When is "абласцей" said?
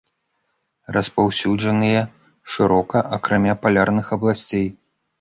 4.19-4.67